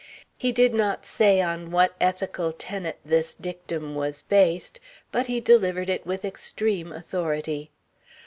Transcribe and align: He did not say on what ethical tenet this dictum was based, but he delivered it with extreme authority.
He 0.35 0.51
did 0.51 0.73
not 0.73 1.05
say 1.05 1.41
on 1.43 1.69
what 1.69 1.93
ethical 2.01 2.53
tenet 2.53 2.97
this 3.05 3.35
dictum 3.35 3.93
was 3.93 4.23
based, 4.23 4.79
but 5.11 5.27
he 5.27 5.39
delivered 5.39 5.89
it 5.91 6.07
with 6.07 6.25
extreme 6.25 6.91
authority. 6.91 7.69